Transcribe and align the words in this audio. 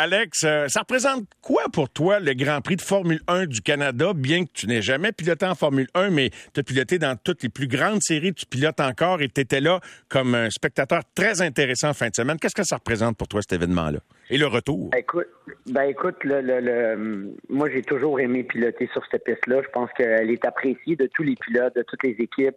Alex, 0.00 0.44
euh, 0.44 0.68
ça 0.68 0.82
représente 0.82 1.24
quoi 1.42 1.64
pour 1.72 1.90
toi 1.90 2.20
le 2.20 2.32
Grand 2.32 2.60
Prix 2.60 2.76
de 2.76 2.82
Formule 2.82 3.18
1 3.26 3.46
du 3.46 3.60
Canada, 3.60 4.12
bien 4.14 4.44
que 4.44 4.50
tu 4.54 4.68
n'aies 4.68 4.80
jamais 4.80 5.10
piloté 5.10 5.44
en 5.44 5.56
Formule 5.56 5.88
1, 5.92 6.10
mais 6.10 6.30
tu 6.54 6.60
as 6.60 6.62
piloté 6.62 7.00
dans 7.00 7.16
toutes 7.16 7.42
les 7.42 7.48
plus 7.48 7.66
grandes 7.66 8.00
séries, 8.00 8.32
tu 8.32 8.46
pilotes 8.46 8.78
encore 8.78 9.22
et 9.22 9.28
tu 9.28 9.40
étais 9.40 9.60
là 9.60 9.80
comme 10.08 10.36
un 10.36 10.50
spectateur 10.50 11.00
très 11.16 11.42
intéressant 11.42 11.88
en 11.88 11.94
fin 11.94 12.10
de 12.10 12.14
semaine. 12.14 12.38
Qu'est-ce 12.38 12.54
que 12.54 12.62
ça 12.62 12.76
représente 12.76 13.16
pour 13.16 13.26
toi, 13.26 13.42
cet 13.42 13.54
événement-là? 13.54 13.98
Et 14.30 14.38
le 14.38 14.46
retour? 14.46 14.90
Ben, 14.90 14.98
écoute, 14.98 15.26
ben, 15.66 15.82
écoute 15.82 16.22
le, 16.22 17.34
moi, 17.48 17.68
j'ai 17.68 17.82
toujours 17.82 18.20
aimé 18.20 18.44
piloter 18.44 18.88
sur 18.92 19.02
cette 19.10 19.24
piste-là. 19.24 19.62
Je 19.64 19.70
pense 19.70 19.90
qu'elle 19.96 20.30
est 20.30 20.44
appréciée 20.44 20.94
de 20.94 21.08
tous 21.12 21.24
les 21.24 21.34
pilotes, 21.34 21.74
de 21.74 21.82
toutes 21.82 22.04
les 22.04 22.14
équipes. 22.20 22.54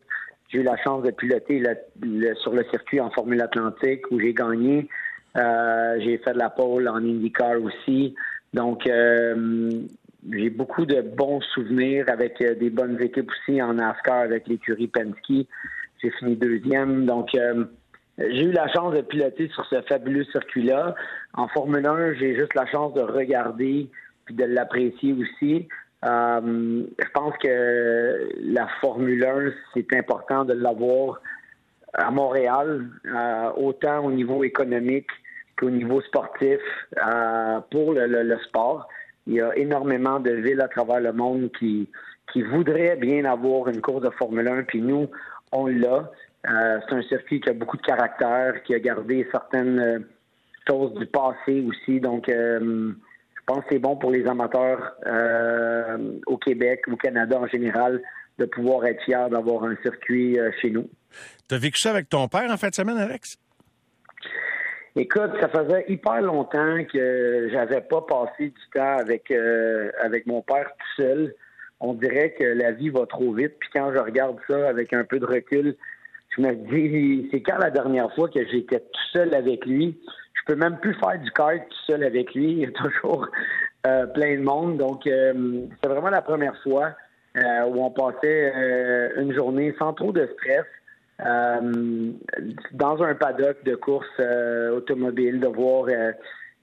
J'ai 0.49 0.59
eu 0.59 0.63
la 0.63 0.77
chance 0.83 1.01
de 1.01 1.09
piloter 1.09 1.63
sur 2.43 2.53
le 2.53 2.63
circuit 2.69 2.99
en 2.99 3.09
Formule 3.09 3.41
Atlantique 3.41 4.03
où 4.11 4.19
j'ai 4.19 4.35
gagné. 4.35 4.87
Euh, 5.37 5.99
j'ai 5.99 6.17
fait 6.17 6.33
de 6.33 6.39
la 6.39 6.49
pole 6.49 6.87
en 6.87 6.97
IndyCar 6.97 7.61
aussi. 7.61 8.15
Donc, 8.53 8.85
euh, 8.87 9.69
j'ai 10.31 10.49
beaucoup 10.49 10.85
de 10.85 11.01
bons 11.01 11.41
souvenirs 11.53 12.05
avec 12.09 12.41
euh, 12.41 12.55
des 12.55 12.69
bonnes 12.69 13.01
équipes 13.01 13.31
aussi 13.31 13.61
en 13.61 13.73
NASCAR 13.73 14.21
avec 14.21 14.47
l'écurie 14.47 14.87
Penske. 14.87 15.47
J'ai 16.01 16.11
fini 16.19 16.35
deuxième. 16.35 17.05
Donc, 17.05 17.29
j'ai 18.17 18.43
eu 18.43 18.51
la 18.51 18.67
chance 18.69 18.93
de 18.93 19.01
piloter 19.01 19.49
sur 19.49 19.65
ce 19.65 19.81
fabuleux 19.83 20.25
circuit-là. 20.25 20.95
En 21.33 21.47
Formule 21.47 21.85
1, 21.85 22.13
j'ai 22.15 22.35
juste 22.35 22.55
la 22.55 22.65
chance 22.65 22.93
de 22.95 23.01
regarder 23.01 23.87
puis 24.25 24.35
de 24.35 24.45
l'apprécier 24.45 25.13
aussi. 25.13 25.67
Euh, 26.03 26.83
je 26.97 27.09
pense 27.13 27.37
que 27.37 28.29
la 28.41 28.67
Formule 28.79 29.23
1, 29.23 29.51
c'est 29.73 29.95
important 29.95 30.45
de 30.45 30.53
l'avoir 30.53 31.21
à 31.93 32.11
Montréal, 32.11 32.87
euh, 33.05 33.51
autant 33.57 34.05
au 34.05 34.11
niveau 34.11 34.43
économique 34.43 35.09
qu'au 35.57 35.69
niveau 35.69 36.01
sportif 36.01 36.59
euh, 36.97 37.59
pour 37.69 37.93
le, 37.93 38.37
sport. 38.47 38.87
Il 39.27 39.33
y 39.33 39.41
a 39.41 39.55
énormément 39.55 40.19
de 40.19 40.31
villes 40.31 40.61
à 40.61 40.67
travers 40.67 40.99
le 40.99 41.13
monde 41.13 41.51
qui, 41.59 41.89
qui 42.31 42.41
voudraient 42.41 42.95
bien 42.95 43.25
avoir 43.25 43.67
une 43.67 43.81
course 43.81 44.01
de 44.01 44.09
Formule 44.11 44.47
1, 44.47 44.63
puis 44.63 44.81
nous, 44.81 45.07
on 45.51 45.67
l'a. 45.67 46.11
c'est 46.43 46.95
un 46.95 47.01
circuit 47.03 47.39
qui 47.39 47.49
a 47.49 47.53
beaucoup 47.53 47.77
de 47.77 47.83
caractère, 47.83 48.63
qui 48.63 48.73
a 48.73 48.79
gardé 48.79 49.27
certaines 49.31 50.05
choses 50.67 50.93
du 50.95 51.05
passé 51.05 51.63
aussi. 51.67 51.99
Donc, 51.99 52.31
je 53.41 53.45
pense 53.45 53.63
que 53.65 53.71
c'est 53.71 53.79
bon 53.79 53.95
pour 53.95 54.11
les 54.11 54.25
amateurs 54.27 54.93
euh, 55.07 56.19
au 56.27 56.37
Québec, 56.37 56.83
au 56.91 56.95
Canada 56.95 57.39
en 57.39 57.47
général, 57.47 58.01
de 58.41 58.45
pouvoir 58.45 58.85
être 58.85 59.01
fiers 59.03 59.29
d'avoir 59.29 59.63
un 59.63 59.75
circuit 59.83 60.39
euh, 60.39 60.51
chez 60.61 60.69
nous. 60.69 60.89
Tu 61.47 61.55
as 61.55 61.57
vécu 61.57 61.77
ça 61.77 61.91
avec 61.91 62.09
ton 62.09 62.27
père 62.27 62.49
en 62.49 62.57
fin 62.57 62.69
de 62.69 62.75
semaine, 62.75 62.97
Alex? 62.97 63.37
Écoute, 64.95 65.31
ça 65.39 65.47
faisait 65.47 65.85
hyper 65.87 66.21
longtemps 66.21 66.83
que 66.91 67.49
j'avais 67.51 67.81
pas 67.81 68.01
passé 68.01 68.49
du 68.49 68.69
temps 68.73 68.97
avec 68.97 69.31
euh, 69.31 69.89
avec 70.01 70.25
mon 70.25 70.41
père 70.41 70.69
tout 70.77 71.03
seul. 71.03 71.33
On 71.79 71.93
dirait 71.93 72.33
que 72.37 72.43
la 72.43 72.71
vie 72.71 72.89
va 72.89 73.05
trop 73.05 73.33
vite. 73.33 73.53
Puis 73.59 73.69
quand 73.73 73.93
je 73.93 73.99
regarde 73.99 74.37
ça 74.49 74.67
avec 74.67 74.91
un 74.93 75.03
peu 75.03 75.19
de 75.19 75.25
recul, 75.25 75.75
je 76.35 76.41
me 76.41 76.53
dis, 76.55 77.29
c'est 77.31 77.41
quand 77.41 77.57
la 77.57 77.71
dernière 77.71 78.13
fois 78.15 78.27
que 78.27 78.45
j'étais 78.47 78.79
tout 78.79 79.07
seul 79.13 79.33
avec 79.33 79.65
lui? 79.65 79.97
Je 80.33 80.53
peux 80.53 80.59
même 80.59 80.77
plus 80.79 80.95
faire 80.95 81.19
du 81.19 81.31
kart 81.31 81.59
tout 81.69 81.85
seul 81.87 82.03
avec 82.03 82.33
lui. 82.33 82.51
Il 82.51 82.59
y 82.59 82.65
a 82.65 82.71
toujours 82.71 83.27
euh, 83.87 84.05
plein 84.07 84.35
de 84.35 84.41
monde. 84.41 84.77
Donc, 84.77 85.07
euh, 85.07 85.61
c'est 85.81 85.89
vraiment 85.89 86.09
la 86.09 86.21
première 86.21 86.57
fois 86.63 86.95
euh, 87.37 87.65
où 87.65 87.83
on 87.83 87.91
passait 87.91 88.53
une 89.17 89.33
journée 89.33 89.73
sans 89.79 89.93
trop 89.93 90.11
de 90.11 90.29
stress. 90.37 90.65
dans 92.73 93.03
un 93.03 93.15
paddock 93.15 93.63
de 93.63 93.75
course 93.75 94.19
automobile, 94.75 95.39
de 95.39 95.47
voir 95.47 95.87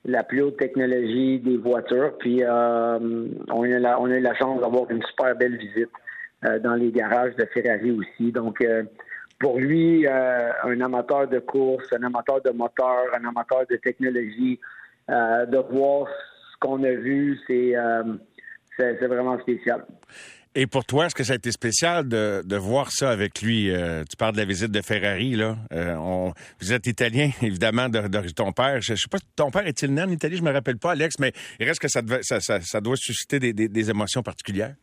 la 0.05 0.23
plus 0.23 0.43
haute 0.43 0.57
technologie 0.57 1.39
des 1.41 1.57
voitures. 1.57 2.17
Puis 2.19 2.43
on 2.45 3.63
a, 3.63 3.79
la, 3.79 4.01
on 4.01 4.07
a 4.07 4.17
eu 4.17 4.21
la 4.21 4.35
chance 4.35 4.61
d'avoir 4.61 4.91
une 4.91 5.03
super 5.03 5.37
belle 5.37 5.57
visite 5.57 5.91
dans 6.63 6.75
les 6.75 6.91
garages 6.91 7.35
de 7.37 7.45
Ferrari 7.47 7.91
aussi. 7.93 8.33
Donc 8.33 8.63
pour 9.39 9.59
lui, 9.59 10.07
euh, 10.07 10.51
un 10.65 10.81
amateur 10.81 11.29
de 11.29 11.39
course, 11.39 11.93
un 11.93 12.03
amateur 12.03 12.43
de 12.43 12.51
moteur, 12.51 13.05
un 13.15 13.25
amateur 13.25 13.65
de 13.71 13.77
technologie, 13.77 14.59
euh, 15.11 15.47
de 15.47 15.59
voir 15.59 16.09
ce 16.09 16.59
qu'on 16.61 16.83
a 16.83 16.91
vu, 16.91 17.39
euh, 17.51 18.03
c'est 18.77 19.07
vraiment 19.07 19.39
spécial. 19.41 19.85
Et 20.55 20.67
pour 20.67 20.85
toi, 20.85 21.07
est-ce 21.07 21.15
que 21.15 21.25
ça 21.25 21.35
a 21.35 21.37
été 21.37 21.53
spécial 21.53 22.09
de, 22.09 22.43
de 22.45 22.57
voir 22.57 22.91
ça 22.91 23.11
avec 23.11 23.43
lui? 23.43 23.71
tu 24.11 24.17
parles 24.17 24.33
de 24.33 24.39
la 24.39 24.45
visite 24.45 24.71
de 24.71 24.81
Ferrari, 24.81 25.37
là. 25.37 25.57
on, 25.71 26.33
vous 26.61 26.73
êtes 26.73 26.87
italien, 26.87 27.31
évidemment, 27.43 27.89
de, 27.89 28.09
de 28.09 28.29
ton 28.31 28.53
père. 28.53 28.81
Je, 28.81 28.93
ne 28.93 28.97
sais 28.97 29.09
pas, 29.11 29.19
ton 29.37 29.51
père 29.51 29.67
est-il 29.67 29.93
né 29.95 30.03
en 30.03 30.11
Italie? 30.11 30.37
Je 30.37 30.43
me 30.43 30.53
rappelle 30.53 30.79
pas, 30.79 30.93
Alex, 30.93 31.19
mais 31.19 31.33
il 31.61 31.67
reste 31.67 31.81
que 31.81 31.89
ça, 31.89 32.01
ça, 32.23 32.61
ça, 32.61 32.81
doit 32.81 32.97
susciter 32.97 33.39
des, 33.39 33.53
des, 33.53 33.91
émotions 33.91 34.23
particulières. 34.23 34.75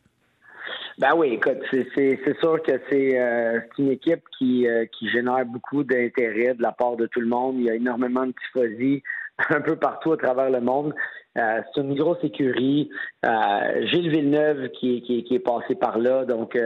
Ben 0.98 1.14
oui, 1.14 1.34
écoute, 1.34 1.58
c'est 1.70 2.38
sûr 2.40 2.62
que 2.62 2.72
euh, 2.72 3.60
c'est 3.60 3.82
une 3.82 3.90
équipe 3.90 4.22
qui, 4.38 4.66
euh, 4.66 4.86
qui 4.98 5.10
génère 5.10 5.44
beaucoup 5.44 5.84
d'intérêt 5.84 6.54
de 6.54 6.62
la 6.62 6.72
part 6.72 6.96
de 6.96 7.06
tout 7.06 7.20
le 7.20 7.26
monde. 7.26 7.56
Il 7.58 7.64
y 7.64 7.70
a 7.70 7.74
énormément 7.74 8.26
de 8.26 8.32
tifosi 8.32 9.02
un 9.50 9.60
peu 9.60 9.76
partout 9.76 10.12
à 10.12 10.16
travers 10.16 10.50
le 10.50 10.60
monde. 10.60 10.94
Euh, 11.36 11.60
c'est 11.74 11.80
une 11.80 11.94
grosse 11.94 12.22
écurie. 12.22 12.90
Gilles 13.22 14.10
Villeneuve 14.10 14.70
qui, 14.70 15.02
qui, 15.02 15.24
qui, 15.24 15.34
est 15.34 15.40
passé 15.40 15.74
par 15.74 15.98
là. 15.98 16.24
Donc, 16.24 16.58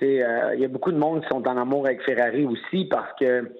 il 0.00 0.08
y 0.08 0.64
a 0.64 0.68
beaucoup 0.68 0.92
de 0.92 0.98
monde 0.98 1.22
qui 1.22 1.28
sont 1.28 1.46
en 1.48 1.56
amour 1.56 1.86
avec 1.86 2.02
Ferrari 2.02 2.44
aussi 2.44 2.84
parce 2.84 3.12
que 3.18 3.50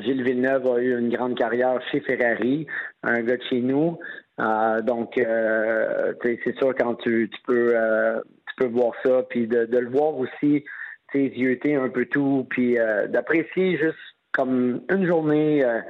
Gilles 0.00 0.24
Villeneuve 0.24 0.66
a 0.66 0.80
eu 0.80 0.98
une 0.98 1.10
grande 1.10 1.36
carrière 1.38 1.80
chez 1.92 2.00
Ferrari, 2.00 2.66
un 3.04 3.22
gars 3.22 3.36
de 3.36 3.42
chez 3.44 3.60
nous. 3.60 3.98
donc, 4.82 5.14
c'est 5.16 6.58
sûr 6.58 6.74
quand 6.76 6.96
tu, 6.96 7.30
tu 7.30 7.40
peux 7.44 8.66
voir 8.66 8.92
ça, 9.04 9.22
puis 9.28 9.46
de, 9.46 9.66
le 9.70 9.88
voir 9.88 10.16
aussi, 10.18 10.64
yeuter 11.14 11.74
un 11.74 11.88
peu 11.88 12.06
tout, 12.06 12.46
puis 12.50 12.78
euh, 12.78 13.06
d'apprécier 13.08 13.78
juste 13.78 13.96
comme 14.32 14.82
une 14.90 15.06
journée 15.06 15.64
euh, 15.64 15.80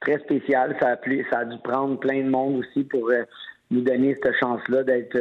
très 0.00 0.18
spéciale. 0.20 0.76
Ça 0.80 0.96
a, 1.38 1.44
dû 1.44 1.58
prendre 1.62 1.98
plein 1.98 2.22
de 2.22 2.28
monde 2.28 2.56
aussi 2.56 2.84
pour 2.84 3.10
euh, 3.10 3.22
nous 3.70 3.82
donner 3.82 4.14
cette 4.22 4.34
chance-là 4.38 4.84
d'être 4.84 5.16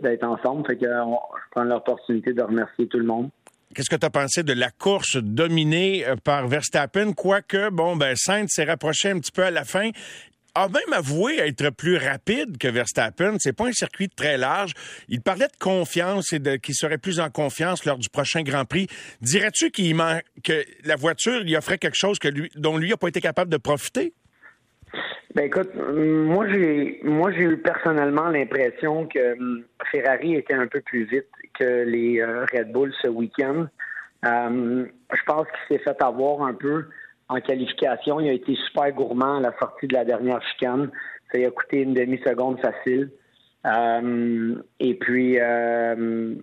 d'être 0.00 0.24
ensemble. 0.24 0.66
Fait 0.66 0.76
que 0.76 0.86
je 0.86 1.50
prends 1.50 1.64
l'opportunité 1.64 2.32
de 2.32 2.42
remercier 2.42 2.86
tout 2.86 2.98
le 2.98 3.06
monde. 3.06 3.30
Qu'est-ce 3.74 3.88
que 3.88 3.96
tu 3.96 4.04
as 4.04 4.10
pensé 4.10 4.42
de 4.42 4.52
la 4.52 4.70
course 4.70 5.16
dominée 5.16 6.04
par 6.24 6.46
Verstappen? 6.46 7.14
Quoique, 7.14 7.70
bon, 7.70 7.96
ben, 7.96 8.14
Sainz 8.14 8.50
s'est 8.50 8.64
rapproché 8.64 9.10
un 9.10 9.18
petit 9.18 9.32
peu 9.32 9.44
à 9.44 9.50
la 9.50 9.64
fin 9.64 9.90
a 10.54 10.68
même 10.68 10.92
avoué 10.92 11.38
être 11.38 11.70
plus 11.70 11.96
rapide 11.96 12.58
que 12.58 12.68
Verstappen. 12.68 13.36
C'est 13.38 13.56
pas 13.56 13.66
un 13.66 13.72
circuit 13.72 14.08
très 14.08 14.36
large. 14.36 14.72
Il 15.08 15.20
parlait 15.22 15.46
de 15.46 15.56
confiance 15.58 16.32
et 16.32 16.38
de 16.38 16.56
qu'il 16.56 16.74
serait 16.74 16.98
plus 16.98 17.20
en 17.20 17.30
confiance 17.30 17.84
lors 17.84 17.98
du 17.98 18.08
prochain 18.08 18.42
Grand 18.42 18.64
Prix. 18.64 18.88
Dirais-tu 19.20 19.70
qu'il 19.70 19.96
que 20.44 20.64
la 20.84 20.96
voiture 20.96 21.40
lui 21.40 21.56
offrait 21.56 21.78
quelque 21.78 21.96
chose 21.96 22.18
dont 22.56 22.76
lui 22.76 22.90
n'a 22.90 22.96
pas 22.96 23.08
été 23.08 23.20
capable 23.20 23.50
de 23.50 23.56
profiter? 23.56 24.12
Ben 25.34 25.46
écoute, 25.46 25.70
moi 25.74 26.46
j'ai 26.50 27.00
moi 27.02 27.32
j'ai 27.32 27.44
eu 27.44 27.56
personnellement 27.56 28.28
l'impression 28.28 29.06
que 29.06 29.32
hum, 29.38 29.64
Ferrari 29.90 30.34
était 30.34 30.52
un 30.52 30.66
peu 30.66 30.82
plus 30.82 31.04
vite 31.04 31.28
que 31.58 31.84
les 31.84 32.20
euh, 32.20 32.44
Red 32.52 32.70
Bull 32.70 32.92
ce 33.00 33.08
week-end. 33.08 33.66
Hum, 34.26 34.88
je 35.10 35.22
pense 35.26 35.46
qu'il 35.46 35.78
s'est 35.78 35.84
fait 35.84 36.02
avoir 36.02 36.42
un 36.42 36.52
peu 36.52 36.84
en 37.28 37.40
qualification. 37.40 38.20
Il 38.20 38.28
a 38.28 38.32
été 38.32 38.54
super 38.66 38.90
gourmand 38.92 39.38
à 39.38 39.40
la 39.40 39.52
sortie 39.58 39.86
de 39.86 39.94
la 39.94 40.04
dernière 40.04 40.42
chicane. 40.52 40.90
Ça 41.30 41.38
lui 41.38 41.46
a 41.46 41.50
coûté 41.50 41.82
une 41.82 41.94
demi-seconde 41.94 42.60
facile. 42.60 43.10
Euh, 43.64 44.56
et 44.80 44.94
puis, 44.94 45.38
euh, 45.38 46.34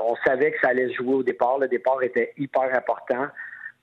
on 0.00 0.16
savait 0.26 0.52
que 0.52 0.58
ça 0.62 0.68
allait 0.68 0.88
se 0.88 0.94
jouer 0.94 1.14
au 1.14 1.22
départ. 1.22 1.58
Le 1.58 1.68
départ 1.68 2.02
était 2.02 2.32
hyper 2.36 2.74
important. 2.74 3.26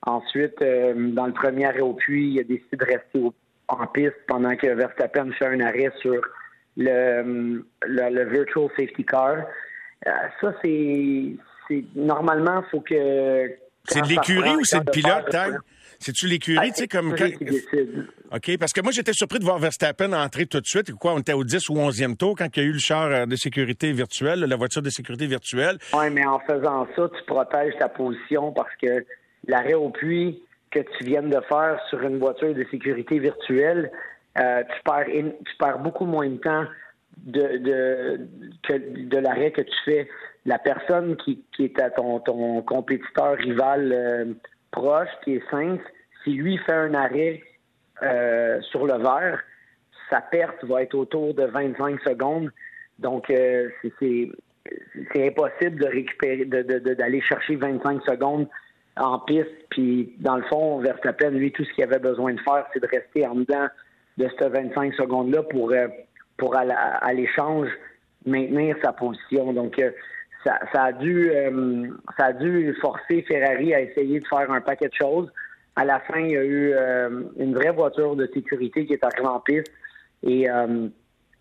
Ensuite, 0.06 0.62
euh, 0.62 0.94
dans 0.96 1.26
le 1.26 1.34
premier 1.34 1.66
arrêt 1.66 1.82
au 1.82 1.94
puits, 1.94 2.34
il 2.34 2.40
a 2.40 2.44
décidé 2.44 2.78
de 2.78 2.86
rester 2.86 3.22
en 3.70 3.88
piste 3.88 4.18
pendant 4.28 4.56
que 4.56 4.68
Verstappen 4.68 5.32
fait 5.32 5.48
un 5.48 5.62
arrêt 5.62 5.92
sur 6.02 6.22
le, 6.78 7.64
le, 7.86 8.26
virtual 8.26 8.68
safety 8.78 9.06
car. 9.06 9.38
ça, 10.06 10.54
c'est 10.62 11.36
normalement, 11.96 12.64
il 12.66 12.70
faut 12.70 12.82
que. 12.82 13.56
C'est 13.86 14.02
de 14.02 14.08
l'écurie 14.08 14.56
ou 14.56 14.64
c'est 14.64 14.80
le 14.80 14.92
pilote, 14.92 15.36
c'est-tu 16.04 16.28
l'écurie, 16.28 16.72
tu 16.72 16.82
sais, 16.82 16.88
comme... 16.88 17.14
OK, 18.34 18.58
parce 18.58 18.74
que 18.74 18.82
moi, 18.82 18.92
j'étais 18.92 19.14
surpris 19.14 19.40
de 19.40 19.44
voir 19.44 19.60
Verstappen 19.60 20.12
entrer 20.14 20.46
tout 20.46 20.60
de 20.60 20.66
suite. 20.66 20.92
Quoi, 20.96 21.14
on 21.14 21.20
était 21.20 21.34
au 21.34 21.44
10 21.44 21.70
ou 21.70 21.76
11e 21.76 22.18
tour 22.18 22.36
quand 22.38 22.48
il 22.56 22.64
y 22.64 22.66
a 22.66 22.70
eu 22.70 22.74
le 22.74 22.80
char 22.80 23.06
euh, 23.06 23.26
de 23.26 23.36
sécurité 23.36 23.92
virtuelle, 23.92 24.40
la 24.40 24.56
voiture 24.56 24.82
de 24.82 24.90
sécurité 24.90 25.28
virtuelle. 25.28 25.78
Oui, 25.94 26.10
mais 26.12 26.26
en 26.26 26.40
faisant 26.40 26.88
ça, 26.96 27.10
tu 27.16 27.24
protèges 27.26 27.74
ta 27.80 27.90
position 27.90 28.52
parce 28.52 28.76
que 28.82 29.06
l'arrêt 29.48 29.76
au 29.76 29.90
puits 29.90 30.42
que 30.72 30.80
tu 30.80 31.04
viens 31.04 31.22
de 31.22 31.40
faire 31.48 31.80
sur 31.90 32.02
une 32.02 32.18
voiture 32.18 32.54
de 32.54 32.66
sécurité 32.72 33.20
virtuelle, 33.20 33.92
euh, 34.40 34.64
tu, 34.64 34.82
perds 34.84 35.06
tu 35.06 35.56
perds 35.60 35.80
beaucoup 35.80 36.06
moins 36.06 36.28
de 36.28 36.38
temps 36.38 36.66
de, 37.18 37.58
de, 37.58 38.28
que 38.64 38.74
de 39.06 39.18
l'arrêt 39.18 39.52
que 39.52 39.62
tu 39.62 39.76
fais. 39.86 40.10
La 40.46 40.58
personne 40.58 41.16
qui, 41.18 41.44
qui 41.56 41.66
est 41.66 41.80
à 41.80 41.90
ton, 41.92 42.20
ton 42.20 42.62
compétiteur 42.64 43.38
rival 43.38 43.92
euh, 43.94 44.26
proche, 44.74 45.10
qui 45.24 45.36
est 45.36 45.44
Sainz, 45.50 45.80
si 46.24 46.32
lui 46.32 46.58
fait 46.58 46.74
un 46.74 46.94
arrêt 46.94 47.42
euh, 48.02 48.62
sur 48.64 48.86
le 48.86 48.98
verre, 48.98 49.40
sa 50.10 50.20
perte 50.20 50.64
va 50.66 50.84
être 50.84 50.96
autour 50.96 51.34
de 51.34 51.46
25 51.46 52.02
secondes. 52.02 52.52
Donc, 53.00 53.26
c'est 53.30 54.32
impossible 55.16 55.80
de 55.80 55.88
récupérer, 55.88 56.46
d'aller 56.46 57.22
chercher 57.22 57.56
25 57.56 58.04
secondes 58.04 58.48
en 58.98 59.20
piste. 59.20 59.50
Puis, 59.70 60.14
dans 60.20 60.38
le 60.38 60.44
fond, 60.44 60.80
Verstappen, 60.80 61.32
lui, 61.32 61.52
tout 61.52 61.64
ce 61.64 61.74
qu'il 61.74 61.84
avait 61.84 62.00
besoin 62.00 62.34
de 62.34 62.40
faire, 62.42 62.66
c'est 62.74 62.80
de 62.80 62.88
rester 62.88 63.26
en 63.26 63.36
dedans 63.36 63.68
de 64.18 64.30
ces 64.40 64.50
25 64.50 64.94
secondes-là 64.94 65.44
pour, 65.44 65.74
pour 66.38 66.56
à 66.56 67.14
l'échange 67.14 67.70
maintenir 68.26 68.76
sa 68.84 68.94
position. 68.94 69.54
Donc, 69.54 69.82
ça, 70.44 70.84
a 70.84 70.92
dû, 70.92 71.32
euh, 71.32 71.88
ça 72.18 72.26
a 72.28 72.34
dû 72.34 72.76
forcer 72.82 73.24
Ferrari 73.24 73.74
à 73.74 73.82
essayer 73.82 74.20
de 74.20 74.28
faire 74.28 74.50
un 74.52 74.62
paquet 74.62 74.88
de 74.88 74.94
choses. 74.94 75.32
À 75.76 75.86
la 75.86 76.00
fin, 76.02 76.20
il 76.20 76.32
y 76.32 76.38
a 76.38 76.44
eu 76.44 76.72
euh, 76.74 77.24
une 77.38 77.54
vraie 77.54 77.72
voiture 77.72 78.16
de 78.16 78.30
sécurité 78.34 78.86
qui 78.86 78.94
est 78.94 79.04
arrivée 79.04 79.28
en 79.28 79.40
piste. 79.40 79.72
Et 80.22 80.50
euh, 80.50 80.88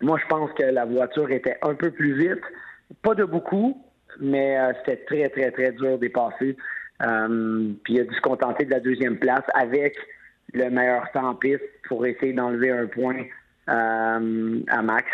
moi, 0.01 0.17
je 0.21 0.27
pense 0.27 0.51
que 0.53 0.63
la 0.63 0.85
voiture 0.85 1.29
était 1.31 1.57
un 1.61 1.75
peu 1.75 1.91
plus 1.91 2.13
vite. 2.17 2.41
Pas 3.01 3.15
de 3.15 3.23
beaucoup, 3.23 3.81
mais 4.19 4.57
c'était 4.79 5.03
très, 5.05 5.29
très, 5.29 5.51
très 5.51 5.71
dur 5.71 5.97
de 5.97 6.07
passer. 6.07 6.55
puis 7.83 7.93
il 7.93 7.99
a 7.99 8.03
dû 8.03 8.15
se 8.15 8.21
contenter 8.21 8.65
de 8.65 8.71
la 8.71 8.79
deuxième 8.79 9.17
place 9.17 9.43
avec 9.53 9.95
le 10.53 10.69
meilleur 10.69 11.09
temps 11.11 11.29
en 11.29 11.35
piste 11.35 11.63
pour 11.87 12.05
essayer 12.05 12.33
d'enlever 12.33 12.71
un 12.71 12.87
point 12.87 13.23
à 13.67 14.81
Max. 14.81 15.07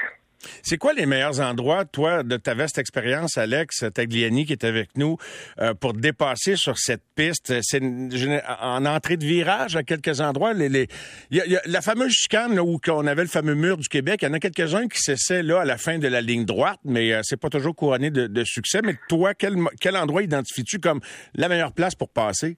C'est 0.63 0.77
quoi 0.77 0.94
les 0.94 1.06
meilleurs 1.06 1.41
endroits, 1.41 1.86
toi, 1.86 2.24
de 2.24 2.38
ta 2.38 2.53
vaste 2.53 2.77
expérience, 2.77 3.38
Alex 3.38 3.86
Tagliani, 3.94 4.45
qui 4.45 4.53
est 4.53 4.63
avec 4.63 4.97
nous, 4.97 5.18
euh, 5.59 5.74
pour 5.74 5.94
dépasser 5.94 6.56
sur 6.56 6.77
cette 6.77 7.03
piste? 7.15 7.53
C'est 7.62 7.81
en 8.62 8.86
entrée 8.86 9.18
de 9.18 9.25
virage 9.25 9.75
à 9.75 9.83
quelques 9.83 10.21
endroits. 10.21 10.53
La 10.53 11.81
fameuse 11.81 12.12
chicane 12.12 12.59
où 12.59 12.80
on 12.89 13.07
avait 13.07 13.24
le 13.24 13.27
fameux 13.27 13.56
mur 13.56 13.77
du 13.77 13.89
Québec, 13.89 14.19
il 14.21 14.25
y 14.27 14.31
en 14.31 14.33
a 14.33 14.39
quelques-uns 14.39 14.88
qui 14.88 15.00
cessaient 15.00 15.44
là 15.44 15.62
à 15.62 15.65
la 15.65 15.77
fin 15.77 16.00
de 16.00 16.07
la 16.07 16.21
ligne 16.21 16.45
droite, 16.45 16.80
mais 16.86 17.13
euh, 17.13 17.19
c'est 17.24 17.39
pas 17.39 17.50
toujours 17.50 17.75
couronné 17.75 18.09
de, 18.09 18.44
succès. 18.44 18.80
Mais 18.83 18.95
toi, 19.07 19.33
quel, 19.33 19.97
endroit 19.97 20.24
identifies-tu 20.24 20.80
comme 20.80 21.01
la 21.36 21.50
meilleure 21.50 21.74
place 21.74 21.95
pour 21.95 22.09
passer? 22.09 22.57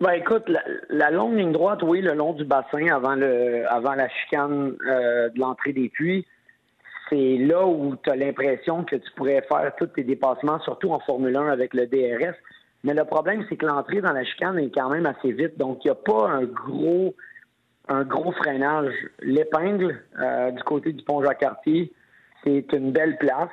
Ben 0.00 0.12
écoute, 0.12 0.44
la, 0.90 1.10
longue 1.10 1.38
ligne 1.38 1.52
droite, 1.52 1.82
oui, 1.82 2.00
le 2.02 2.14
long 2.14 2.32
du 2.32 2.44
bassin 2.44 2.86
avant 2.88 3.14
la 3.14 4.08
chicane 4.08 4.74
euh, 4.86 5.28
de 5.30 5.38
l'entrée 5.38 5.72
des 5.72 5.88
puits 5.88 6.26
c'est 7.12 7.36
là 7.36 7.66
où 7.66 7.94
tu 8.02 8.10
as 8.10 8.16
l'impression 8.16 8.84
que 8.84 8.96
tu 8.96 9.10
pourrais 9.12 9.42
faire 9.42 9.72
tous 9.78 9.88
tes 9.88 10.02
dépassements, 10.02 10.58
surtout 10.60 10.92
en 10.92 11.00
Formule 11.00 11.36
1 11.36 11.48
avec 11.48 11.74
le 11.74 11.86
DRS. 11.86 12.34
Mais 12.84 12.94
le 12.94 13.04
problème, 13.04 13.44
c'est 13.48 13.56
que 13.56 13.66
l'entrée 13.66 14.00
dans 14.00 14.12
la 14.12 14.24
chicane 14.24 14.58
est 14.58 14.74
quand 14.74 14.88
même 14.88 15.04
assez 15.04 15.30
vite, 15.30 15.58
donc 15.58 15.84
il 15.84 15.88
n'y 15.88 15.92
a 15.92 15.94
pas 15.94 16.30
un 16.30 16.44
gros 16.44 17.14
un 17.88 18.04
gros 18.04 18.32
freinage. 18.32 18.94
L'épingle 19.20 20.02
euh, 20.18 20.52
du 20.52 20.62
côté 20.62 20.92
du 20.92 21.02
pont 21.04 21.22
Jacques-Cartier, 21.22 21.92
c'est 22.44 22.72
une 22.72 22.92
belle 22.92 23.18
place. 23.18 23.50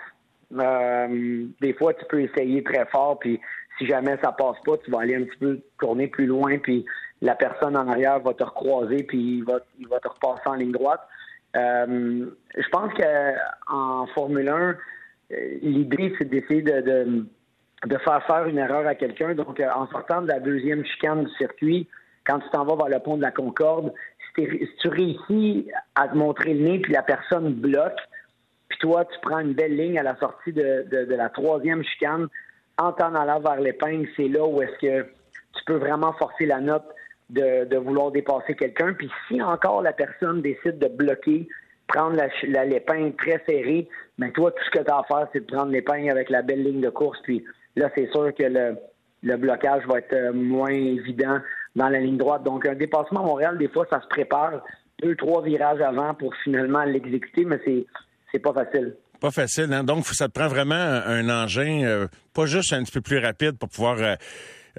Euh, 0.53 1.45
des 1.59 1.73
fois, 1.73 1.94
tu 1.95 2.05
peux 2.05 2.21
essayer 2.21 2.63
très 2.63 2.85
fort, 2.85 3.19
puis 3.19 3.39
si 3.77 3.88
jamais 3.88 4.17
ça 4.23 4.31
passe 4.31 4.57
pas, 4.65 4.77
tu 4.77 4.91
vas 4.91 5.01
aller 5.01 5.15
un 5.15 5.23
petit 5.23 5.38
peu 5.38 5.59
tourner 5.79 6.07
plus 6.07 6.27
loin, 6.27 6.57
puis 6.59 6.85
la 7.21 7.35
personne 7.35 7.75
en 7.75 7.88
arrière 7.88 8.19
va 8.19 8.33
te 8.33 8.44
recroiser, 8.44 9.03
puis 9.03 9.39
il 9.39 9.44
va, 9.44 9.59
il 9.79 9.88
va 9.88 10.00
te 10.00 10.07
repasser 10.07 10.47
en 10.47 10.53
ligne 10.53 10.71
droite. 10.71 11.01
Euh, 11.56 12.25
je 12.56 12.69
pense 12.69 12.94
qu'en 12.94 14.07
Formule 14.07 14.50
1, 14.50 14.54
euh, 14.54 14.75
l'idée, 15.62 16.13
c'est 16.18 16.30
d'essayer 16.30 16.62
de, 16.62 17.25
faire 18.04 18.25
faire 18.25 18.46
une 18.46 18.57
erreur 18.57 18.86
à 18.88 18.96
quelqu'un. 18.96 19.34
Donc, 19.34 19.60
euh, 19.60 19.69
en 19.74 19.88
sortant 19.88 20.22
de 20.22 20.28
la 20.28 20.40
deuxième 20.40 20.86
chicane 20.86 21.25
du 21.25 21.31
circuit, 21.36 21.88
quand 22.25 22.40
tu 22.40 22.50
t'en 22.51 22.66
vas 22.66 22.75
vers 22.75 22.98
le 22.98 23.04
pont 23.04 23.18
de 23.18 23.22
la 23.22 23.31
Concorde, 23.31 23.94
si, 24.36 24.48
tu 24.80 24.88
réussis 24.90 25.68
à 25.96 26.07
te 26.07 26.16
montrer 26.16 26.54
le 26.54 26.63
nez, 26.63 26.80
puis 26.80 26.94
la 26.94 27.01
personne 27.01 27.54
bloque, 27.54 28.00
puis 28.68 28.78
toi, 28.80 29.06
tu 29.06 29.18
prends 29.22 29.40
une 29.40 29.54
belle 29.54 29.75
ligne 29.75 29.98
à 29.98 30.04
la 30.04 30.16
sortie 30.18 30.54
de, 30.54 30.86
de, 30.92 31.16
la 31.16 31.30
troisième 31.30 31.84
chicane, 31.84 32.28
en 32.78 32.92
t'en 32.92 33.16
allant 33.16 33.40
vers 33.40 33.60
l'épingle, 33.60 34.07
c'est 34.16 34.28
là 34.28 34.46
où 34.46 34.62
est-ce 34.62 34.78
que 34.80 35.10
tu 35.56 35.63
peux 35.66 35.78
vraiment 35.78 36.13
forcer 36.13 36.46
la 36.46 36.62
note 36.62 36.86
de, 37.29 37.77
vouloir 37.77 38.11
dépasser 38.11 38.55
quelqu'un. 38.55 38.93
Puis 38.93 39.09
si 39.27 39.41
encore 39.41 39.81
la 39.81 39.93
personne 39.93 40.41
décide 40.41 40.79
de 40.79 40.87
bloquer, 40.87 41.47
prendre 41.87 42.15
la, 42.15 42.65
l'épingle 42.65 43.15
très 43.15 43.41
serrée, 43.47 43.87
mais 44.17 44.31
toi, 44.31 44.51
tout 44.51 44.63
ce 44.65 44.79
que 44.79 44.83
tu 44.83 44.91
as 44.91 44.97
à 44.97 45.03
faire, 45.03 45.27
c'est 45.33 45.39
de 45.39 45.45
prendre 45.45 45.71
l'épingle 45.71 46.11
avec 46.11 46.29
la 46.29 46.41
belle 46.41 46.63
ligne 46.63 46.81
de 46.81 46.89
course. 46.89 47.19
Puis 47.23 47.43
là, 47.75 47.89
c'est 47.95 48.09
sûr 48.11 48.33
que 48.33 48.43
le, 48.43 48.75
le 49.23 49.37
blocage 49.37 49.85
va 49.87 49.99
être 49.99 50.13
euh, 50.13 50.33
moins 50.33 50.71
évident 50.71 51.39
dans 51.75 51.89
la 51.89 51.99
ligne 51.99 52.17
droite. 52.17 52.43
Donc, 52.43 52.65
un 52.67 52.75
dépassement 52.75 53.21
à 53.21 53.25
Montréal, 53.25 53.57
des 53.57 53.67
fois, 53.67 53.85
ça 53.89 54.01
se 54.01 54.07
prépare 54.07 54.63
deux, 55.01 55.15
trois 55.15 55.41
virages 55.43 55.81
avant 55.81 56.13
pour 56.13 56.33
finalement 56.43 56.83
l'exécuter, 56.83 57.45
mais 57.45 57.59
c'est, 57.65 57.85
c'est 58.31 58.39
pas 58.39 58.53
facile. 58.53 58.95
Pas 59.19 59.31
facile, 59.31 59.73
hein? 59.73 59.83
Donc, 59.83 60.05
ça 60.05 60.27
te 60.27 60.33
prend 60.33 60.47
vraiment 60.47 60.75
un, 60.75 61.29
engin, 61.29 61.83
euh, 61.83 62.07
pas 62.33 62.45
juste 62.45 62.71
un 62.73 62.83
petit 62.83 62.93
peu 62.93 63.01
plus 63.01 63.19
rapide 63.19 63.57
pour 63.57 63.69
pouvoir 63.69 63.97
euh, 63.99 64.15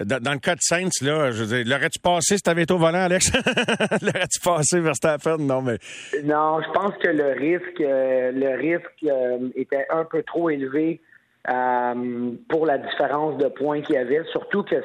dans, 0.05 0.33
le 0.33 0.39
cas 0.39 0.55
de 0.55 0.61
Saints, 0.61 1.03
là, 1.03 1.31
je 1.31 1.45
veux 1.45 1.63
dire, 1.63 1.77
l'aurais-tu 1.77 1.99
passé 1.99 2.37
si 2.37 2.43
t'avais 2.43 2.63
été 2.63 2.73
au 2.73 2.79
volant, 2.79 3.03
Alex? 3.03 3.31
l'aurais-tu 4.03 4.41
passé 4.43 4.81
vers 4.81 4.97
Stafford? 4.97 5.39
Non, 5.39 5.61
mais. 5.61 5.79
Non, 6.25 6.61
je 6.63 6.71
pense 6.73 6.93
que 7.03 7.09
le 7.09 7.33
risque, 7.33 7.81
euh, 7.81 8.33
le 8.33 8.57
risque 8.57 9.05
euh, 9.05 9.51
était 9.55 9.87
un 9.91 10.05
peu 10.05 10.23
trop 10.23 10.49
élevé 10.49 11.01
euh, 11.51 12.31
pour 12.49 12.67
la 12.67 12.79
différence 12.79 13.37
de 13.39 13.49
points 13.49 13.83
qu'il 13.83 13.97
y 13.97 13.99
avait, 13.99 14.23
surtout 14.33 14.63
que 14.63 14.77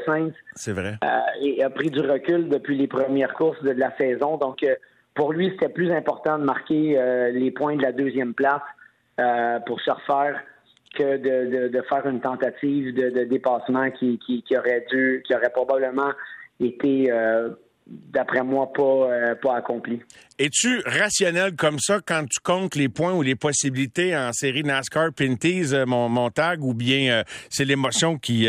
C'est 0.55 0.73
vrai. 0.73 0.97
a 1.01 1.69
pris 1.69 1.89
du 1.89 2.01
recul 2.01 2.49
depuis 2.49 2.77
les 2.77 2.87
premières 2.87 3.33
courses 3.33 3.61
de 3.63 3.71
la 3.71 3.95
saison. 3.97 4.37
Donc, 4.37 4.65
pour 5.13 5.31
lui, 5.31 5.51
c'était 5.51 5.71
plus 5.71 5.91
important 5.91 6.37
de 6.37 6.43
marquer 6.43 7.31
les 7.33 7.51
points 7.51 7.75
de 7.75 7.81
la 7.81 7.91
deuxième 7.91 8.33
place 8.33 8.61
pour 9.65 9.79
se 9.81 9.91
refaire 9.91 10.41
que 10.95 11.17
de, 11.17 11.67
de, 11.67 11.81
faire 11.83 12.05
une 12.07 12.21
tentative 12.21 12.93
de, 12.95 13.23
dépassement 13.25 13.91
qui, 13.91 14.19
qui, 14.19 14.57
aurait 14.57 14.85
dû, 14.89 15.23
qui 15.25 15.35
aurait 15.35 15.51
probablement 15.51 16.11
été 16.59 17.11
euh, 17.11 17.49
d'après 17.87 18.43
moi, 18.43 18.71
pas, 18.73 18.81
euh, 18.81 19.35
pas 19.35 19.57
accompli. 19.57 20.01
Es-tu 20.39 20.81
rationnel 20.85 21.55
comme 21.55 21.77
ça 21.79 21.99
quand 22.03 22.25
tu 22.27 22.39
comptes 22.39 22.75
les 22.75 22.89
points 22.89 23.13
ou 23.13 23.21
les 23.21 23.35
possibilités 23.35 24.17
en 24.17 24.33
série 24.33 24.63
NASCAR 24.63 25.13
Pinties, 25.13 25.73
euh, 25.73 25.85
mon, 25.85 26.29
tag, 26.31 26.63
ou 26.63 26.73
bien 26.73 27.11
euh, 27.11 27.23
c'est 27.49 27.63
l'émotion 27.63 28.17
qui, 28.17 28.47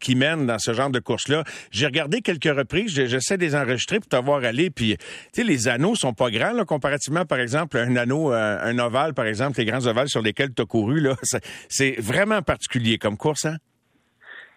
qui, 0.00 0.14
mène 0.14 0.46
dans 0.46 0.58
ce 0.58 0.72
genre 0.72 0.90
de 0.90 0.98
course-là? 0.98 1.44
J'ai 1.70 1.86
regardé 1.86 2.22
quelques 2.22 2.44
reprises, 2.44 2.94
j'essaie 2.94 3.36
de 3.36 3.42
les 3.42 3.54
enregistrer 3.54 4.00
pour 4.00 4.08
t'avoir 4.08 4.42
allé, 4.42 4.70
puis 4.70 4.96
tu 4.96 5.04
sais, 5.32 5.44
les 5.44 5.68
anneaux 5.68 5.94
sont 5.94 6.14
pas 6.14 6.30
grands, 6.30 6.64
comparativement, 6.64 7.26
par 7.26 7.40
exemple, 7.40 7.76
un 7.76 7.96
anneau, 7.96 8.32
un 8.32 8.78
ovale, 8.78 9.12
par 9.12 9.26
exemple, 9.26 9.58
les 9.58 9.66
grands 9.66 9.86
ovales 9.86 10.08
sur 10.08 10.22
lesquels 10.22 10.54
tu 10.54 10.62
as 10.62 10.66
couru, 10.66 11.00
là. 11.00 11.14
C'est 11.68 11.96
vraiment 11.98 12.40
particulier 12.42 12.98
comme 12.98 13.16
course, 13.16 13.44
hein? 13.44 13.58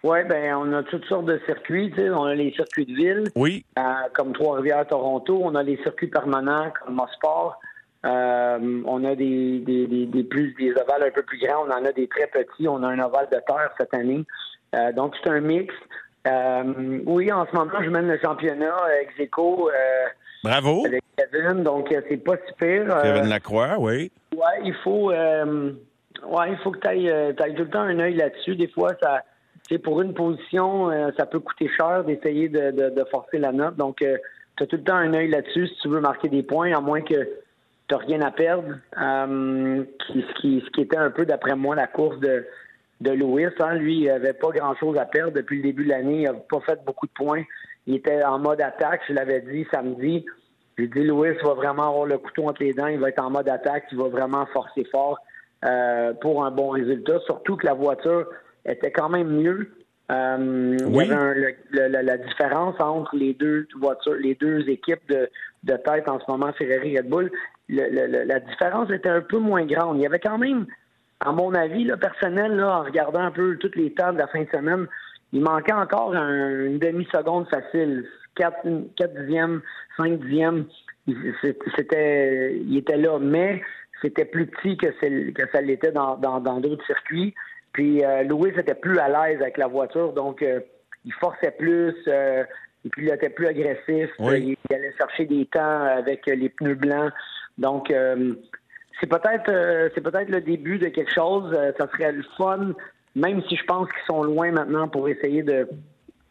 Oui, 0.02 0.18
ben 0.24 0.54
on 0.54 0.72
a 0.72 0.82
toutes 0.82 1.04
sortes 1.04 1.26
de 1.26 1.38
circuits. 1.44 1.90
Tu 1.90 2.00
sais. 2.00 2.10
On 2.10 2.24
a 2.24 2.34
les 2.34 2.52
circuits 2.52 2.86
de 2.86 2.94
ville, 2.94 3.24
oui. 3.36 3.64
Euh, 3.78 3.82
comme 4.14 4.32
Trois-Rivières, 4.32 4.86
Toronto. 4.86 5.40
On 5.42 5.54
a 5.54 5.62
les 5.62 5.76
circuits 5.82 6.08
permanents 6.08 6.72
comme 6.80 6.94
Mosport. 6.94 7.60
Euh, 8.06 8.82
on 8.86 9.04
a 9.04 9.14
des, 9.14 9.58
des, 9.58 10.06
des, 10.06 10.24
plus 10.24 10.54
des 10.54 10.70
ovales 10.70 11.02
un 11.08 11.10
peu 11.10 11.22
plus 11.22 11.38
grands. 11.38 11.66
On 11.66 11.70
en 11.70 11.84
a 11.84 11.92
des 11.92 12.08
très 12.08 12.26
petits. 12.28 12.66
On 12.66 12.82
a 12.82 12.88
un 12.88 12.98
ovale 12.98 13.28
de 13.30 13.38
terre 13.46 13.70
cette 13.78 13.92
année. 13.92 14.24
Euh, 14.74 14.92
donc 14.92 15.14
c'est 15.22 15.28
un 15.28 15.40
mix. 15.40 15.74
Euh, 16.26 17.00
oui, 17.04 17.30
en 17.30 17.46
ce 17.46 17.54
moment, 17.54 17.70
je 17.82 17.90
mène 17.90 18.08
le 18.08 18.18
championnat 18.18 18.74
ex 19.02 19.12
aequo. 19.18 19.70
Bravo. 20.42 20.86
Avec 20.86 21.04
Kevin, 21.18 21.62
donc 21.62 21.88
c'est 21.90 22.16
pas 22.16 22.36
si 22.46 22.54
pire. 22.54 22.98
Kevin 23.02 23.28
Lacroix, 23.28 23.76
oui. 23.78 24.10
Ouais, 24.34 24.60
il 24.64 24.74
faut. 24.82 25.12
ouais, 25.12 26.50
il 26.50 26.58
faut 26.62 26.70
que 26.70 26.78
tu 26.78 26.88
ailles, 26.88 27.34
tout 27.36 27.64
le 27.64 27.68
temps 27.68 27.80
un 27.80 27.98
œil 27.98 28.14
là-dessus. 28.14 28.56
Des 28.56 28.68
fois, 28.68 28.92
ça 29.02 29.22
pour 29.78 30.00
une 30.00 30.14
position, 30.14 30.90
euh, 30.90 31.10
ça 31.16 31.26
peut 31.26 31.38
coûter 31.38 31.68
cher 31.68 32.04
d'essayer 32.04 32.48
de, 32.48 33.04
forcer 33.10 33.38
la 33.38 33.52
note. 33.52 33.76
Donc, 33.76 34.02
euh, 34.02 34.16
tu 34.56 34.64
as 34.64 34.66
tout 34.66 34.76
le 34.76 34.82
temps 34.82 34.96
un 34.96 35.14
œil 35.14 35.28
là-dessus 35.28 35.68
si 35.68 35.76
tu 35.82 35.88
veux 35.88 36.00
marquer 36.00 36.28
des 36.28 36.42
points, 36.42 36.72
à 36.72 36.80
moins 36.80 37.02
que 37.02 37.28
tu 37.88 37.94
rien 37.94 38.20
à 38.22 38.30
perdre. 38.30 38.74
Euh, 39.00 39.84
ce, 40.08 40.40
qui, 40.40 40.62
était 40.78 40.96
un 40.96 41.10
peu, 41.10 41.24
d'après 41.24 41.54
moi, 41.54 41.76
la 41.76 41.86
course 41.86 42.18
de, 42.18 42.44
de 43.00 43.10
Lewis. 43.12 43.54
Hein. 43.60 43.74
Lui, 43.74 44.00
il 44.00 44.06
n'avait 44.06 44.32
pas 44.32 44.50
grand-chose 44.50 44.98
à 44.98 45.04
perdre 45.04 45.32
depuis 45.32 45.58
le 45.58 45.62
début 45.62 45.84
de 45.84 45.90
l'année. 45.90 46.22
Il 46.22 46.24
n'a 46.24 46.34
pas 46.34 46.60
fait 46.60 46.84
beaucoup 46.84 47.06
de 47.06 47.12
points. 47.12 47.42
Il 47.86 47.94
était 47.94 48.22
en 48.24 48.38
mode 48.38 48.60
attaque, 48.60 49.02
je 49.08 49.14
l'avais 49.14 49.40
dit 49.40 49.66
samedi. 49.72 50.26
J'ai 50.78 50.88
dit, 50.88 51.02
Lewis 51.02 51.36
va 51.44 51.54
vraiment 51.54 51.88
avoir 51.88 52.06
le 52.06 52.18
couteau 52.18 52.48
entre 52.48 52.62
les 52.62 52.72
dents. 52.72 52.86
Il 52.86 52.98
va 52.98 53.08
être 53.08 53.22
en 53.22 53.30
mode 53.30 53.48
attaque. 53.48 53.84
Il 53.92 53.98
va 53.98 54.08
vraiment 54.08 54.46
forcer 54.46 54.84
fort 54.84 55.18
pour 56.20 56.44
un 56.44 56.50
bon 56.50 56.70
résultat. 56.70 57.20
Surtout 57.26 57.56
que 57.56 57.66
la 57.66 57.74
voiture 57.74 58.26
était 58.64 58.90
quand 58.90 59.08
même 59.08 59.28
mieux. 59.28 59.70
Euh, 60.10 60.76
oui. 60.86 61.04
Il 61.04 61.10
y 61.10 61.80
avait 61.80 62.02
la, 62.02 62.16
différence 62.18 62.74
entre 62.80 63.14
les 63.14 63.34
deux 63.34 63.68
voitures, 63.78 64.14
les 64.14 64.34
deux 64.34 64.68
équipes 64.68 65.08
de, 65.08 65.28
de 65.62 65.76
tête 65.76 66.08
en 66.08 66.18
ce 66.18 66.24
moment, 66.28 66.52
Ferrari 66.52 66.94
et 66.94 66.98
Red 66.98 67.08
Bull. 67.08 67.30
la 67.68 68.40
différence 68.40 68.90
était 68.90 69.08
un 69.08 69.20
peu 69.20 69.38
moins 69.38 69.64
grande. 69.66 69.98
Il 69.98 70.02
y 70.02 70.06
avait 70.06 70.18
quand 70.18 70.38
même, 70.38 70.66
à 71.20 71.30
mon 71.32 71.54
avis, 71.54 71.84
le 71.84 71.96
personnel, 71.96 72.56
là, 72.56 72.80
en 72.80 72.82
regardant 72.82 73.20
un 73.20 73.30
peu 73.30 73.56
toutes 73.58 73.76
les 73.76 73.92
tables 73.94 74.16
de 74.16 74.22
la 74.22 74.28
fin 74.28 74.42
de 74.42 74.48
semaine, 74.50 74.86
il 75.32 75.42
manquait 75.42 75.72
encore 75.72 76.12
une 76.14 76.78
demi-seconde 76.78 77.48
facile. 77.48 78.04
4, 78.36 78.94
4 78.96 79.14
dixièmes, 79.20 79.60
5 79.96 80.20
dixièmes. 80.20 80.66
C'était, 81.76 82.56
il 82.56 82.76
était 82.76 82.96
là, 82.96 83.18
mais 83.20 83.62
c'était 84.02 84.24
plus 84.24 84.46
petit 84.46 84.76
que, 84.76 84.86
que 85.30 85.42
ça 85.52 85.60
l'était 85.60 85.92
dans, 85.92 86.16
dans, 86.16 86.60
d'autres 86.60 86.84
circuits. 86.86 87.34
Puis 87.72 88.04
euh, 88.04 88.24
Louis 88.24 88.50
était 88.56 88.74
plus 88.74 88.98
à 88.98 89.08
l'aise 89.08 89.40
avec 89.40 89.56
la 89.56 89.68
voiture, 89.68 90.12
donc 90.12 90.42
euh, 90.42 90.60
il 91.04 91.12
forçait 91.14 91.52
plus, 91.52 91.94
euh, 92.08 92.44
et 92.84 92.88
puis 92.88 93.06
il 93.06 93.12
était 93.12 93.30
plus 93.30 93.46
agressif. 93.46 94.10
Il, 94.18 94.56
allait 94.70 94.94
chercher 94.98 95.26
des 95.26 95.46
temps 95.46 95.82
avec 95.84 96.26
les 96.26 96.48
pneus 96.48 96.74
blancs. 96.74 97.12
Donc 97.58 97.90
euh, 97.90 98.34
c'est 99.00 99.08
peut-être 99.08 99.90
c'est 99.94 100.00
peut-être 100.00 100.30
le 100.30 100.40
début 100.40 100.78
de 100.78 100.88
quelque 100.88 101.12
chose. 101.12 101.56
ça 101.78 101.88
serait 101.92 102.12
le 102.12 102.24
fun, 102.36 102.72
même 103.14 103.42
si 103.48 103.56
je 103.56 103.64
pense 103.64 103.88
qu'ils 103.88 104.06
sont 104.06 104.22
loin 104.22 104.50
maintenant 104.50 104.88
pour 104.88 105.08
essayer 105.08 105.42
de, 105.42 105.68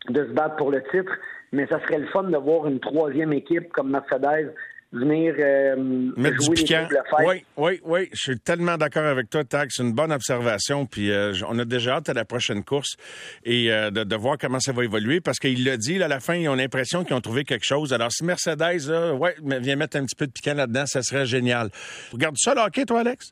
de 0.09 0.25
se 0.25 0.31
battre 0.31 0.57
pour 0.57 0.71
le 0.71 0.83
titre. 0.91 1.13
Mais 1.51 1.65
ça 1.67 1.79
serait 1.81 1.99
le 1.99 2.07
fun 2.07 2.23
de 2.23 2.37
voir 2.37 2.67
une 2.67 2.79
troisième 2.79 3.33
équipe 3.33 3.71
comme 3.71 3.91
Mercedes 3.91 4.53
venir 4.91 5.35
euh, 5.37 5.75
Mettre 6.17 6.41
jouer 6.41 6.55
du 6.55 6.63
piquant. 6.63 6.87
Oui, 7.25 7.45
oui, 7.57 7.81
oui. 7.83 8.09
Je 8.11 8.19
suis 8.19 8.39
tellement 8.39 8.77
d'accord 8.77 9.05
avec 9.05 9.29
toi, 9.29 9.43
Tag. 9.43 9.69
C'est 9.71 9.83
une 9.83 9.93
bonne 9.93 10.11
observation. 10.11 10.85
Puis 10.85 11.11
euh, 11.11 11.33
on 11.47 11.57
a 11.59 11.65
déjà 11.65 11.95
hâte 11.95 12.09
à 12.09 12.13
la 12.13 12.25
prochaine 12.25 12.63
course 12.63 12.95
et 13.43 13.71
euh, 13.71 13.91
de, 13.91 14.15
voir 14.15 14.37
comment 14.39 14.59
ça 14.59 14.71
va 14.71 14.83
évoluer 14.83 15.21
parce 15.21 15.39
qu'il 15.39 15.63
l'a 15.65 15.77
dit, 15.77 15.97
là, 15.97 16.05
à 16.05 16.09
la 16.09 16.19
fin, 16.19 16.35
ils 16.35 16.49
ont 16.49 16.55
l'impression 16.55 17.03
qu'ils 17.03 17.15
ont 17.15 17.21
trouvé 17.21 17.43
quelque 17.43 17.65
chose. 17.65 17.93
Alors, 17.93 18.11
si 18.11 18.25
Mercedes, 18.25 18.89
là, 18.89 19.13
ouais, 19.13 19.35
vient 19.41 19.75
mettre 19.75 19.97
un 19.97 20.05
petit 20.05 20.15
peu 20.15 20.27
de 20.27 20.31
piquant 20.31 20.55
là-dedans, 20.55 20.85
ça 20.85 21.01
serait 21.01 21.25
génial. 21.25 21.69
Regarde 22.11 22.35
ça, 22.37 22.53
le 22.55 22.61
hockey, 22.61 22.85
toi, 22.85 23.01
Alex? 23.01 23.31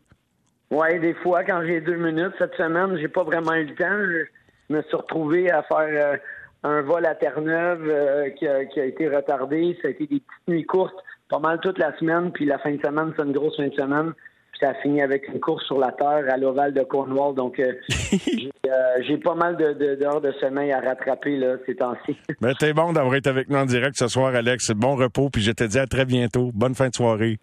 Oui, 0.69 0.99
des 0.99 1.13
fois, 1.15 1.43
quand 1.43 1.63
j'ai 1.65 1.81
deux 1.81 1.95
minutes, 1.95 2.33
cette 2.37 2.53
semaine, 2.55 2.97
j'ai 2.99 3.07
pas 3.07 3.23
vraiment 3.23 3.53
eu 3.53 3.65
le 3.65 3.75
temps. 3.75 4.27
Je 4.69 4.75
me 4.75 4.81
suis 4.83 4.95
retrouvé 4.95 5.49
à 5.49 5.63
faire 5.63 6.19
un 6.63 6.81
vol 6.81 7.05
à 7.05 7.15
Terre-Neuve 7.15 8.33
qui, 8.37 8.45
qui, 8.73 8.79
a 8.79 8.85
été 8.85 9.07
retardé. 9.07 9.77
Ça 9.81 9.87
a 9.87 9.91
été 9.91 10.07
des 10.07 10.19
petites 10.19 10.47
nuits 10.47 10.65
courtes 10.65 11.01
pas 11.29 11.39
mal 11.39 11.60
toute 11.62 11.77
la 11.77 11.98
semaine, 11.98 12.31
puis 12.31 12.46
la 12.46 12.57
fin 12.60 12.72
de 12.72 12.81
semaine, 12.84 13.13
c'est 13.15 13.24
une 13.24 13.34
grosse 13.34 13.57
fin 13.57 13.67
de 13.67 13.74
semaine. 13.74 14.13
Puis 14.51 14.62
ça 14.62 14.69
a 14.69 14.74
fini 14.75 15.01
avec 15.01 15.27
une 15.27 15.39
course 15.39 15.65
sur 15.65 15.77
la 15.77 15.91
terre 15.91 16.24
à 16.29 16.38
l'Oval 16.38 16.74
de 16.74 16.84
Cornwall. 16.84 17.36
Donc, 17.36 17.60
euh, 17.60 17.74
euh, 18.13 18.72
j'ai 19.07 19.17
pas 19.17 19.36
mal 19.36 19.57
d'heures 19.57 20.22
de, 20.22 20.27
de, 20.27 20.34
sommeil 20.39 20.72
à 20.72 20.79
rattraper 20.79 21.38
là, 21.38 21.57
ces 21.65 21.75
temps-ci. 21.75 22.17
Mais 22.41 22.53
t'es 22.60 22.74
bon 22.74 22.93
d'avoir 22.93 23.15
été 23.15 23.29
avec 23.29 23.50
nous 23.50 23.57
en 23.57 23.65
direct 23.65 23.98
ce 23.98 24.07
soir, 24.07 24.34
Alex. 24.34 24.72
Bon 24.72 24.96
repos, 24.96 25.29
puis 25.29 25.41
je 25.41 25.51
te 25.51 25.63
dis 25.63 25.79
à 25.79 25.86
très 25.86 26.05
bientôt. 26.05 26.51
Bonne 26.53 26.75
fin 26.75 26.89
de 26.89 26.96
soirée. 26.96 27.38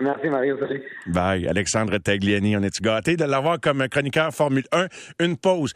Merci, 0.00 0.28
Mario. 0.28 0.58
Salut. 0.58 0.82
Bye. 1.06 1.48
Alexandre 1.48 1.96
Tagliani, 1.96 2.56
on 2.56 2.62
est-tu 2.62 2.82
gâté 2.82 3.16
de 3.16 3.24
l'avoir 3.24 3.58
comme 3.60 3.86
chroniqueur 3.88 4.30
Formule 4.30 4.64
1? 4.72 4.86
Une 5.24 5.36
pause. 5.38 5.72